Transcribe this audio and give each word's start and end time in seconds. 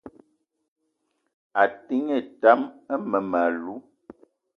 A 1.61 1.63
te 1.85 1.95
ngne 2.05 2.19
tam 2.41 2.59
mmem- 2.99 3.37
alou 3.43 3.79